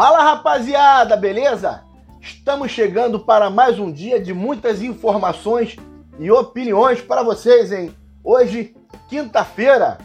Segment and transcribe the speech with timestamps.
[0.00, 1.82] Fala rapaziada, beleza?
[2.20, 5.76] Estamos chegando para mais um dia de muitas informações
[6.20, 7.92] e opiniões para vocês, hein?
[8.22, 8.76] Hoje,
[9.08, 9.98] quinta-feira,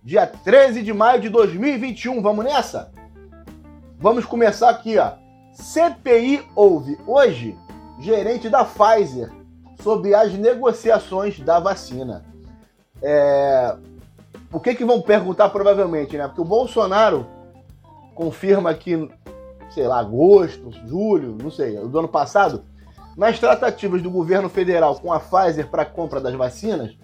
[0.00, 2.22] dia 13 de maio de 2021.
[2.22, 2.92] Vamos nessa?
[3.98, 5.14] Vamos começar aqui, ó.
[5.54, 7.58] CPI ouve hoje
[7.98, 9.32] gerente da Pfizer
[9.82, 12.24] sobre as negociações da vacina.
[13.02, 13.74] É...
[14.52, 16.28] O que que vão perguntar provavelmente, né?
[16.28, 17.34] Porque o Bolsonaro
[18.16, 19.08] confirma que,
[19.70, 22.64] sei lá, agosto, julho, não sei, do ano passado,
[23.16, 26.96] nas tratativas do governo federal com a Pfizer para a compra das vacinas,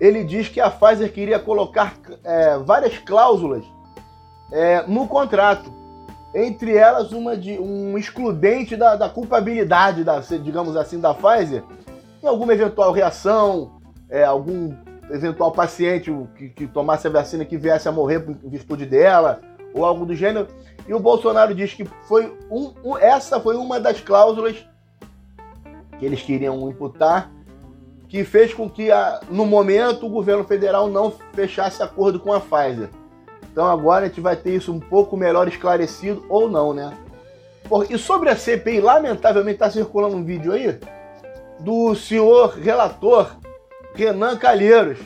[0.00, 3.64] ele diz que a Pfizer queria colocar é, várias cláusulas
[4.50, 5.70] é, no contrato.
[6.34, 11.62] Entre elas, uma de um excludente da, da, culpabilidade, da, digamos assim, da Pfizer,
[12.22, 13.72] em alguma eventual reação,
[14.08, 14.74] é, algum
[15.10, 19.40] eventual paciente que, que, tomasse a vacina que viesse a morrer em virtude dela,
[19.74, 20.48] ou algo do gênero.
[20.86, 24.56] E o Bolsonaro diz que foi um, um, essa foi uma das cláusulas
[25.98, 27.30] que eles queriam imputar
[28.08, 32.40] que fez com que, a, no momento, o governo federal não fechasse acordo com a
[32.40, 32.90] Pfizer.
[33.50, 36.92] Então agora a gente vai ter isso um pouco melhor esclarecido ou não, né?
[37.88, 40.78] e sobre a CPI, lamentavelmente está circulando um vídeo aí
[41.60, 43.34] do senhor relator
[43.94, 44.98] Renan Calheiros,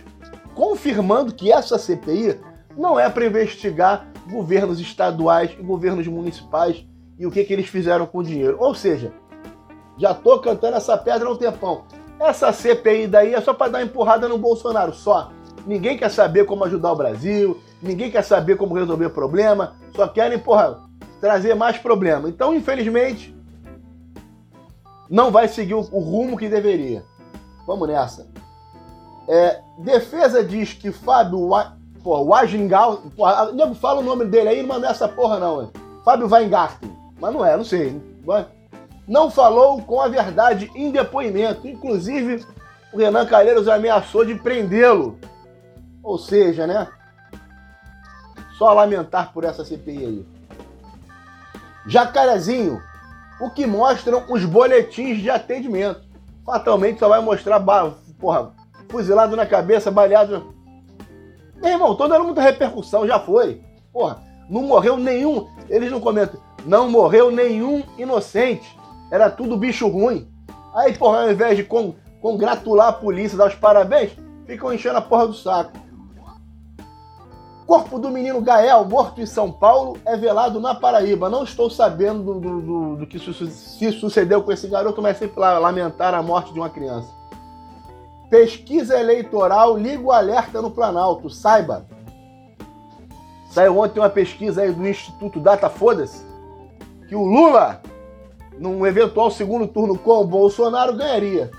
[0.52, 2.40] confirmando que essa CPI
[2.76, 6.84] não é para investigar governos estaduais e governos municipais
[7.18, 8.56] e o que, que eles fizeram com o dinheiro.
[8.60, 9.12] Ou seja,
[9.96, 11.84] já tô cantando essa pedra há um tempão.
[12.18, 15.30] Essa CPI daí é só para dar empurrada no Bolsonaro, só.
[15.66, 20.38] Ninguém quer saber como ajudar o Brasil, ninguém quer saber como resolver problema, só querem,
[20.38, 20.80] porra,
[21.20, 22.28] trazer mais problema.
[22.28, 23.36] Então, infelizmente,
[25.10, 27.04] não vai seguir o, o rumo que deveria.
[27.66, 28.28] Vamos nessa.
[29.28, 31.48] É, defesa diz que Fábio
[32.06, 35.68] porra, Wagengal, porra, nego fala o nome dele aí, não é essa porra não, é.
[36.04, 36.96] Fábio Weingarten.
[37.20, 38.00] Mas não é, não sei.
[38.24, 38.46] Mas
[39.08, 41.66] não falou com a verdade em depoimento.
[41.66, 42.46] Inclusive,
[42.92, 45.18] o Renan Calheiros ameaçou de prendê-lo.
[46.00, 46.86] Ou seja, né?
[48.56, 50.26] Só lamentar por essa CPI aí.
[51.88, 52.80] Jacarezinho,
[53.40, 56.02] o que mostram os boletins de atendimento.
[56.44, 57.60] Fatalmente só vai mostrar,
[58.20, 58.52] porra,
[58.88, 60.54] fuzilado na cabeça, baleado.
[61.56, 63.62] Meu irmão, tô dando muita repercussão, já foi.
[63.92, 65.48] Porra, não morreu nenhum.
[65.68, 66.40] Eles não comentam.
[66.64, 68.76] Não morreu nenhum inocente.
[69.10, 70.28] Era tudo bicho ruim.
[70.74, 74.10] Aí, porra, ao invés de con congratular a polícia, dar os parabéns,
[74.46, 75.72] ficam enchendo a porra do saco.
[77.66, 81.28] Corpo do menino Gael, morto em São Paulo, é velado na Paraíba.
[81.28, 85.40] Não estou sabendo do, do, do, que su se sucedeu com esse garoto, mas sempre
[85.40, 87.08] lamentar a morte de uma criança.
[88.30, 91.30] Pesquisa eleitoral liga o alerta no Planalto.
[91.30, 91.86] Saiba.
[93.50, 96.26] Saiu ontem uma pesquisa aí do Instituto Data Foda-se
[97.08, 97.80] que o Lula
[98.58, 101.50] num eventual segundo turno com o Bolsonaro, ganharia.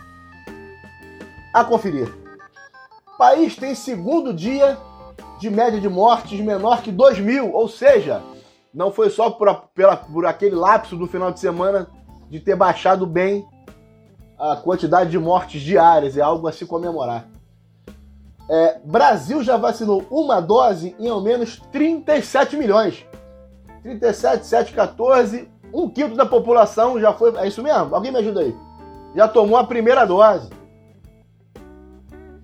[1.54, 2.14] A conferir.
[3.18, 4.78] País tem segundo dia
[5.40, 8.22] de média de mortes menor que 2 mil, ou seja,
[8.74, 11.88] não foi só por, pela, por aquele lapso do final de semana
[12.30, 13.46] de ter baixado bem
[14.38, 17.28] a quantidade de mortes diárias, é algo a se comemorar.
[18.50, 23.06] É, Brasil já vacinou uma dose em ao menos 37 milhões.
[23.84, 27.36] 37, 7, 14, um quinto da população já foi.
[27.38, 27.94] É isso mesmo?
[27.94, 28.56] Alguém me ajuda aí.
[29.16, 30.50] Já tomou a primeira dose.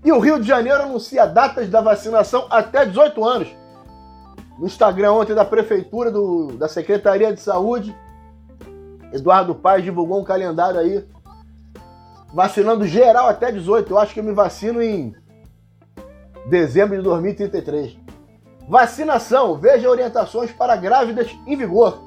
[0.03, 3.47] E o Rio de Janeiro anuncia datas da vacinação até 18 anos.
[4.59, 7.95] No Instagram ontem da Prefeitura, do, da Secretaria de Saúde,
[9.13, 11.05] Eduardo Paz divulgou um calendário aí.
[12.33, 13.91] Vacinando geral até 18.
[13.93, 15.15] Eu acho que eu me vacino em
[16.49, 17.95] dezembro de 2033.
[18.67, 19.57] Vacinação.
[19.59, 22.01] Veja orientações para grávidas em vigor.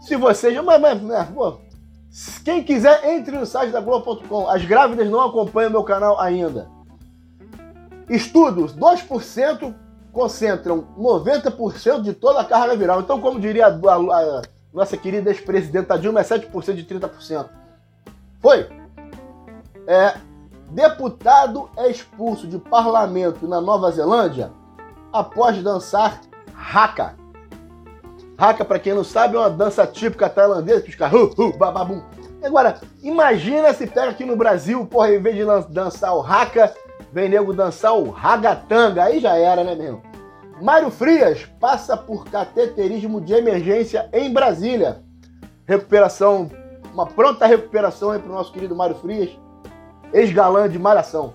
[0.00, 0.62] Se você já.
[0.62, 1.58] Mas, mas, mas, pô,
[2.44, 4.48] quem quiser, entre no site da Globo.com.
[4.50, 6.68] As grávidas não acompanham meu canal ainda.
[8.10, 9.74] Estudos: 2%
[10.12, 13.00] concentram 90% de toda a carga viral.
[13.00, 14.42] Então, como diria a, a, a
[14.74, 17.48] nossa querida ex-presidenta Dilma, é 7% de 30%.
[18.40, 18.85] Foi?
[19.86, 20.14] É,
[20.70, 24.50] deputado é expulso de parlamento na Nova Zelândia
[25.12, 26.20] após dançar
[26.54, 27.14] haka.
[28.36, 32.02] Haka, para quem não sabe, é uma dança típica tailandesa, que caras, uh, uh, bababum.
[32.42, 36.74] Agora, imagina se pega aqui no Brasil, porra, em vez de dançar o Haka,
[37.12, 39.04] vem nego dançar o Ragatanga.
[39.04, 40.02] Aí já era, né, meu?
[40.60, 45.02] Mário Frias passa por cateterismo de emergência em Brasília.
[45.66, 46.50] Recuperação,
[46.92, 49.30] uma pronta recuperação aí pro nosso querido Mário Frias,
[50.12, 51.34] ex-galã de Malhação.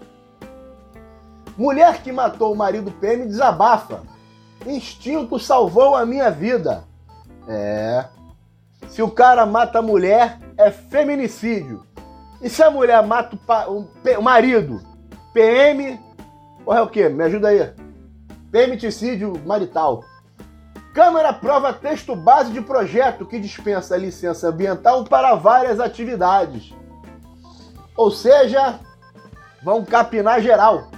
[1.57, 4.01] Mulher que matou o marido PM desabafa.
[4.65, 6.83] Instinto salvou a minha vida.
[7.47, 8.05] É.
[8.87, 11.85] Se o cara mata a mulher, é feminicídio.
[12.41, 13.37] E se a mulher mata
[13.67, 13.87] o,
[14.17, 14.81] o marido?
[15.33, 15.99] PM.
[16.65, 17.09] Porra, é o quê?
[17.09, 17.73] Me ajuda aí.
[18.51, 20.03] Feminicídio marital.
[20.93, 26.73] Câmara aprova texto base de projeto que dispensa licença ambiental para várias atividades.
[27.95, 28.79] Ou seja,
[29.63, 30.89] vão capinar geral.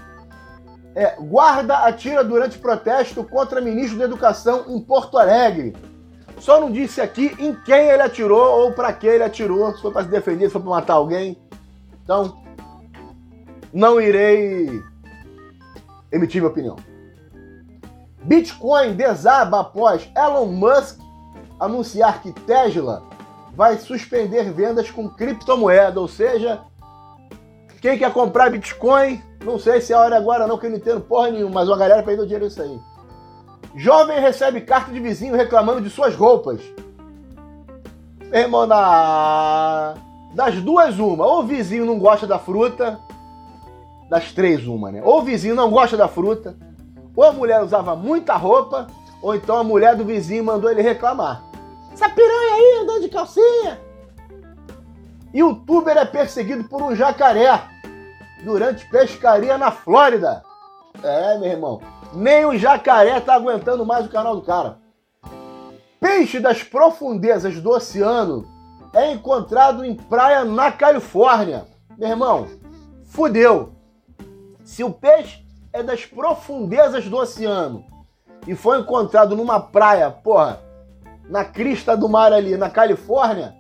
[0.96, 5.76] É, guarda atira durante protesto contra ministro da Educação em Porto Alegre.
[6.40, 9.92] Só não disse aqui em quem ele atirou ou para que ele atirou, se foi
[9.92, 11.38] para se defender, se foi para matar alguém.
[12.04, 12.44] Então,
[13.72, 14.82] não irei
[16.12, 16.76] emitir minha opinião.
[18.24, 21.00] Bitcoin desaba após Elon Musk
[21.60, 23.04] anunciar que Tesla
[23.56, 26.62] vai suspender vendas com criptomoeda, ou seja,
[27.84, 30.78] quem quer comprar Bitcoin, não sei se é a hora agora não, que eu não
[30.78, 32.80] entendo porra nenhuma, mas uma galera perdeu dinheiro nisso aí.
[33.76, 36.62] Jovem recebe carta de vizinho reclamando de suas roupas.
[38.32, 39.96] irmão, na...
[40.34, 41.26] das duas, uma.
[41.26, 42.98] Ou o vizinho não gosta da fruta,
[44.10, 45.02] das três, uma, né?
[45.04, 46.56] Ou o vizinho não gosta da fruta,
[47.14, 48.88] ou a mulher usava muita roupa,
[49.22, 51.44] ou então a mulher do vizinho mandou ele reclamar.
[51.92, 53.78] Essa piranha aí andando de calcinha.
[55.34, 57.73] Youtuber é perseguido por um jacaré
[58.44, 60.44] durante pescaria na Flórida.
[61.02, 61.82] É, meu irmão.
[62.14, 64.78] Nem o jacaré tá aguentando mais o canal do cara.
[66.00, 68.46] Peixe das profundezas do oceano
[68.94, 71.66] é encontrado em praia na Califórnia.
[71.98, 72.48] Meu irmão,
[73.06, 73.74] fudeu.
[74.64, 77.86] Se o peixe é das profundezas do oceano
[78.46, 80.60] e foi encontrado numa praia, porra,
[81.28, 83.56] na crista do mar ali, na Califórnia,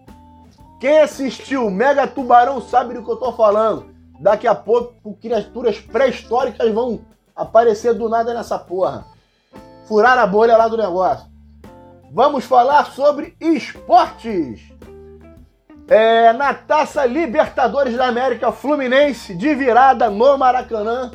[0.79, 3.92] quem assistiu Mega Tubarão sabe do que eu tô falando.
[4.23, 7.01] Daqui a pouco criaturas pré-históricas vão
[7.35, 9.05] aparecer do nada nessa porra.
[9.85, 11.27] Furar a bolha lá do negócio.
[12.09, 14.61] Vamos falar sobre esportes.
[15.89, 21.11] É, na Taça Libertadores da América, Fluminense de virada no Maracanã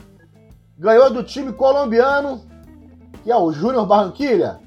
[0.76, 2.42] ganhou do time colombiano,
[3.24, 4.60] que é o Júnior Barranquilha,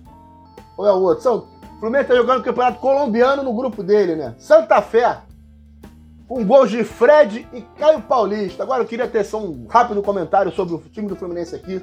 [0.76, 1.22] ou é o outro?
[1.22, 4.34] São, o Fluminense está jogando o campeonato colombiano no grupo dele, né?
[4.40, 5.22] Santa Fé,
[6.32, 8.64] com gols de Fred e Caio Paulista.
[8.64, 11.82] Agora eu queria ter só um rápido comentário sobre o time do Fluminense aqui.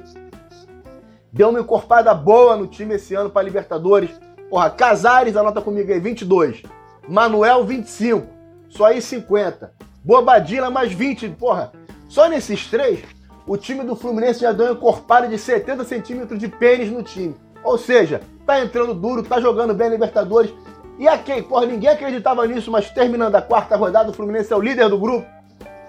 [1.31, 4.09] Deu uma encorpada boa no time esse ano para Libertadores.
[4.49, 6.63] Porra, Casares, anota comigo aí, 22.
[7.07, 8.25] Manuel, 25.
[8.69, 9.71] Só aí 50.
[10.03, 11.29] Bobadila, mais 20.
[11.29, 11.71] Porra,
[12.07, 13.03] só nesses três,
[13.45, 17.35] o time do Fluminense já deu uma encorpada de 70 centímetros de pênis no time.
[17.63, 20.51] Ou seja, tá entrando duro, tá jogando bem Libertadores.
[20.99, 21.41] E a quem?
[21.41, 24.99] Porra, ninguém acreditava nisso, mas terminando a quarta rodada, o Fluminense é o líder do
[24.99, 25.25] grupo,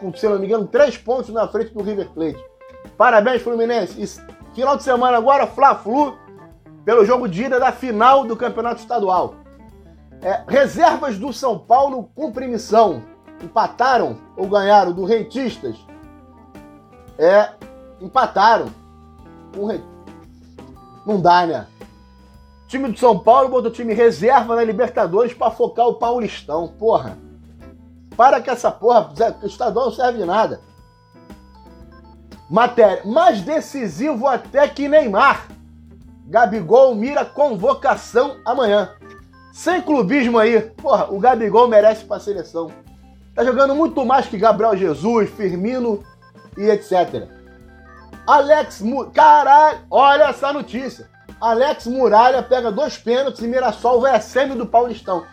[0.01, 2.43] com, se não me engano, três pontos na frente do River Plate.
[2.97, 4.01] Parabéns, Fluminense.
[4.01, 6.17] E final de semana agora, Fla-Flu,
[6.85, 9.35] pelo jogo de ida da final do Campeonato Estadual.
[10.23, 13.03] É, reservas do São Paulo cumprim missão.
[13.43, 15.77] Empataram ou ganharam do Rentistas
[17.21, 17.51] é,
[18.01, 18.73] empataram.
[21.07, 21.67] Não dá, né?
[22.70, 26.69] Time do São Paulo botou time reserva na Libertadores para focar o Paulistão.
[26.69, 27.19] Porra.
[28.17, 29.11] Para que essa porra,
[29.43, 30.61] o estadual não serve de nada.
[32.49, 33.02] Matéria.
[33.05, 35.49] Mais decisivo até que Neymar.
[36.28, 38.95] Gabigol mira convocação amanhã.
[39.52, 40.61] Sem clubismo aí.
[40.61, 42.71] Porra, o Gabigol merece pra seleção.
[43.35, 46.04] Tá jogando muito mais que Gabriel Jesus, Firmino
[46.56, 47.26] e etc.
[48.28, 48.80] Alex.
[49.12, 51.10] Caralho, olha essa notícia.
[51.40, 55.25] Alex Muralha pega dois pênaltis e Mirassol vai a semi do Paulistão.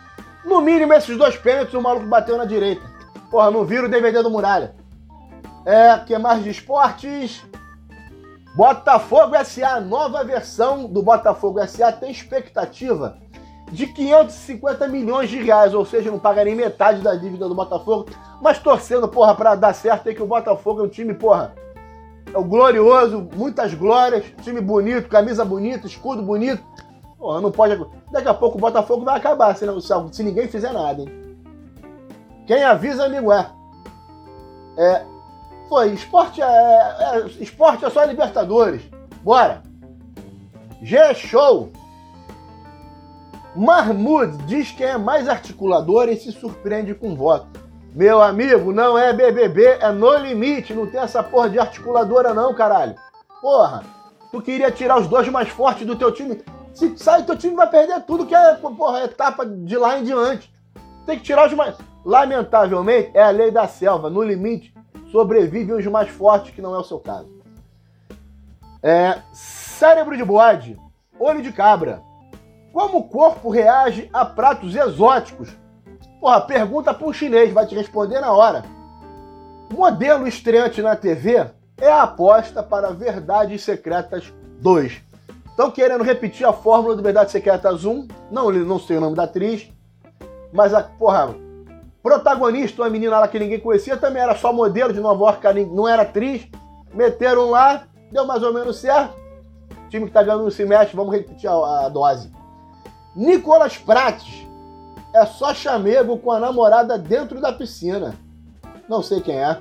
[0.44, 2.82] No mínimo, esses dois pênaltis o maluco bateu na direita.
[3.30, 4.74] Porra, não vira o DVD do Muralha.
[5.66, 7.44] É, que mais de esportes?
[8.56, 13.18] Botafogo SA, nova versão do Botafogo SA tem expectativa
[13.70, 18.06] de 550 milhões de reais, ou seja, não paga nem metade da dívida do Botafogo,
[18.40, 21.67] mas torcendo, porra, pra dar certo aí que o Botafogo é um time, porra, é
[22.34, 26.62] o glorioso, muitas glórias, time bonito, camisa bonita, escudo bonito.
[27.18, 27.84] Porra, não pode.
[28.12, 31.08] Daqui a pouco o Botafogo vai acabar se, não, se ninguém fizer nada, hein?
[32.46, 33.50] Quem avisa, amigo é.
[34.78, 35.04] É.
[35.68, 38.82] Foi, esporte é, é, esporte é só Libertadores.
[39.22, 39.62] Bora!
[40.80, 41.70] G-Show!
[43.54, 47.67] Mahmoud diz que é mais articulador e se surpreende com voto.
[47.94, 50.74] Meu amigo, não é BBB, é no limite.
[50.74, 52.94] Não tem essa porra de articuladora, não, caralho.
[53.40, 53.82] Porra,
[54.30, 56.42] tu queria tirar os dois mais fortes do teu time.
[56.74, 60.52] Se sai, teu time vai perder tudo que é, porra, etapa de lá em diante.
[61.06, 61.76] Tem que tirar os mais.
[62.04, 64.10] Lamentavelmente, é a lei da selva.
[64.10, 64.72] No limite,
[65.10, 67.28] sobrevivem os mais fortes, que não é o seu caso.
[68.82, 69.18] É.
[69.32, 70.78] Cérebro de bode,
[71.18, 72.02] olho de cabra.
[72.72, 75.48] Como o corpo reage a pratos exóticos?
[76.20, 78.64] Porra, pergunta para um chinês, vai te responder na hora.
[79.72, 81.46] Modelo estreante na TV
[81.80, 85.00] é a aposta para Verdades Secretas 2.
[85.50, 88.08] Estão querendo repetir a fórmula do Verdades Secretas 1.
[88.30, 89.70] Não, não sei o nome da atriz.
[90.52, 91.34] Mas a, porra,
[92.02, 95.86] protagonista, uma menina lá que ninguém conhecia, também era só modelo de Nova York, não
[95.86, 96.48] era atriz.
[96.92, 99.14] Meteram lá, deu mais ou menos certo.
[99.86, 102.32] O time que tá ganhando não se mexe, vamos repetir a, a dose.
[103.14, 104.47] Nicolas Prates
[105.14, 108.14] é só chamego com a namorada dentro da piscina.
[108.88, 109.60] Não sei quem é.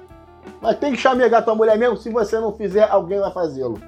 [0.62, 1.98] Mas tem que chamegar tua mulher mesmo.
[1.98, 3.80] Se você não fizer, alguém vai fazê-lo.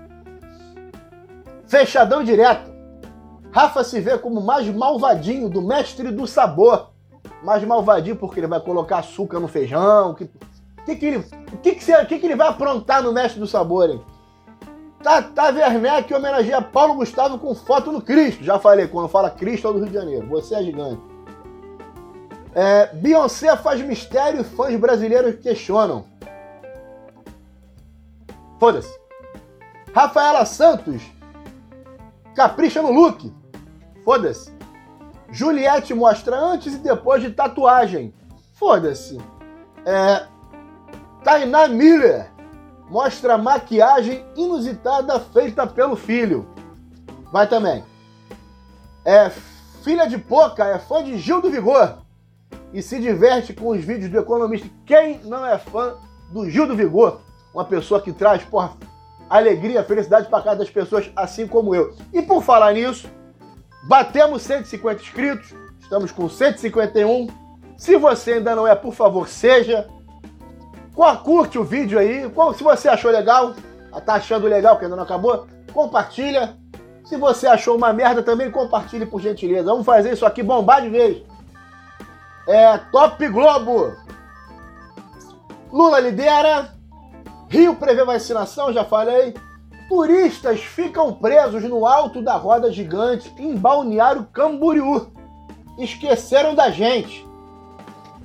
[1.67, 2.69] Fechadão direto.
[3.51, 6.89] Rafa se vê como mais malvadinho do mestre do sabor.
[7.43, 10.11] Mais malvadinho porque ele vai colocar açúcar no feijão.
[10.11, 10.29] O que,
[10.85, 11.23] que, que, ele,
[11.63, 14.01] que, que, que, que ele vai aprontar no mestre do sabor, hein?
[15.01, 18.43] Tata Werneck homenageia Paulo Gustavo com foto no Cristo.
[18.43, 20.27] Já falei, quando fala Cristo é do Rio de Janeiro.
[20.27, 21.01] Você é gigante.
[22.53, 26.05] É, Beyoncé faz mistério e fãs brasileiros questionam.
[28.59, 28.99] Foda-se.
[29.93, 31.01] Rafaela Santos
[32.35, 33.31] capricha no look.
[34.03, 34.51] Foda-se.
[35.31, 38.13] Juliette mostra antes e depois de tatuagem.
[38.53, 39.17] Foda-se.
[39.85, 40.25] É,
[41.23, 42.31] Tainá Miller
[42.89, 46.47] mostra maquiagem inusitada feita pelo filho.
[47.31, 47.83] Vai também.
[49.05, 49.29] É
[49.83, 51.99] filha de Poca, é fã de Gil do Vigor
[52.73, 54.67] e se diverte com os vídeos do economista.
[54.85, 55.95] Quem não é fã
[56.31, 57.21] do Gil do Vigor?
[57.53, 58.73] Uma pessoa que traz, porra,
[59.29, 61.95] alegria, felicidade para casa das pessoas, assim como eu.
[62.13, 63.07] E por falar nisso,
[63.83, 67.27] batemos 150 inscritos, estamos com 151.
[67.77, 69.87] Se você ainda não é, por favor, seja.
[71.23, 72.29] Curte o vídeo aí.
[72.55, 73.55] Se você achou legal,
[74.05, 76.57] tá achando legal que ainda não acabou, compartilha.
[77.05, 79.63] Se você achou uma merda também, compartilhe por gentileza.
[79.63, 81.23] Vamos fazer isso aqui bombar de vez.
[82.47, 83.95] É Top Globo.
[85.71, 86.73] Lula lidera.
[87.49, 89.33] Rio prevê vacinação, já falei.
[89.87, 95.11] Turistas ficam presos no alto da roda gigante em Balneário Camboriú.
[95.77, 97.27] Esqueceram da gente.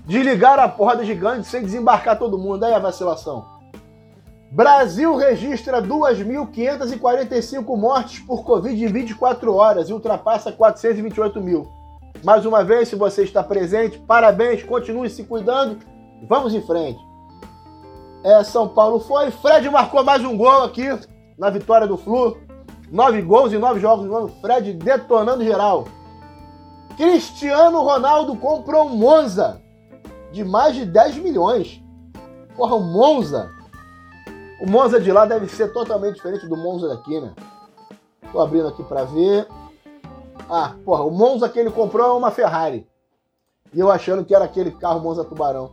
[0.05, 2.65] Desligaram a roda gigante sem desembarcar todo mundo.
[2.65, 3.47] Aí a vacilação.
[4.51, 11.67] Brasil registra 2.545 mortes por Covid em 24 horas e ultrapassa 428 mil.
[12.25, 15.79] Mais uma vez, se você está presente, parabéns, continue se cuidando.
[16.27, 16.99] Vamos em frente.
[18.25, 19.31] É, São Paulo foi.
[19.31, 20.89] Fred marcou mais um gol aqui
[21.37, 22.39] na vitória do Flu.
[22.91, 24.33] Nove gols em nove jogos.
[24.41, 25.85] Fred detonando geral.
[26.97, 29.61] Cristiano Ronaldo comprou um Monza
[30.33, 31.83] de mais de 10 milhões.
[32.57, 33.51] Porra, o Monza.
[34.63, 37.35] O Monza de lá deve ser totalmente diferente do Monza daqui, né?
[38.33, 39.47] Tô abrindo aqui para ver.
[40.49, 42.87] Ah, porra, o Monza que ele comprou é uma Ferrari.
[43.73, 45.73] E eu achando que era aquele carro Monza Tubarão.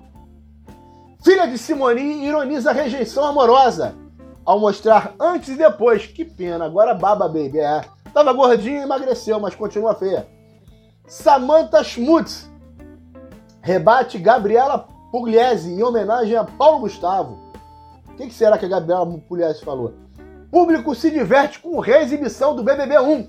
[1.23, 3.95] Filha de Simoni ironiza a rejeição amorosa
[4.45, 6.07] ao mostrar antes e depois.
[6.07, 7.59] Que pena, agora baba, baby.
[7.59, 7.83] É.
[8.13, 10.27] Tava gordinha e emagreceu, mas continua feia.
[11.07, 12.49] Samantha Schmutz
[13.61, 17.37] rebate Gabriela Pugliese em homenagem a Paulo Gustavo.
[18.09, 19.93] O que, que será que a Gabriela Pugliese falou?
[20.49, 23.27] Público se diverte com reexibição do BBB 1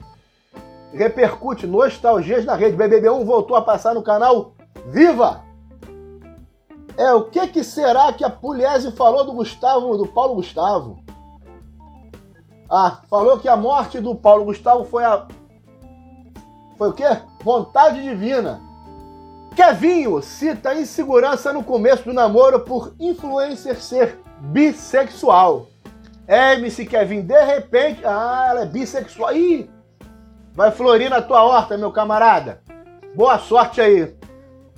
[0.92, 2.76] repercute nostalgias na rede.
[2.76, 4.54] BBB1 voltou a passar no canal
[4.87, 5.42] Viva!
[6.96, 11.02] É, o que, que será que a Pugliese falou do Gustavo, do Paulo Gustavo?
[12.70, 15.26] Ah, falou que a morte do Paulo Gustavo foi a.
[16.76, 17.04] Foi o quê?
[17.42, 18.61] Vontade divina.
[19.54, 25.66] Kevinho cita insegurança no começo do namoro por influencer ser bissexual.
[26.26, 28.02] É, MC Kevin, de repente.
[28.04, 29.34] Ah, ela é bissexual.
[29.34, 29.70] Ih!
[30.54, 32.61] Vai florir na tua horta, meu camarada.
[33.14, 34.14] Boa sorte aí.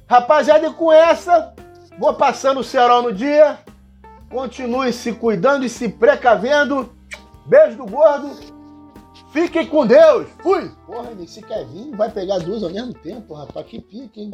[0.06, 1.52] Rapaziada, e com essa,
[1.98, 3.58] vou passando o cerol no dia.
[4.30, 6.92] Continue se cuidando e se precavendo.
[7.46, 8.30] Beijo do gordo.
[9.32, 10.28] Fiquem com Deus.
[10.42, 10.70] Fui.
[10.86, 13.66] Porra, esse Kevin vai pegar duas ao mesmo tempo, rapaz.
[13.66, 14.30] Que pique, hein?